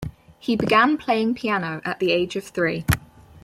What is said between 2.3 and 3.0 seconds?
of three.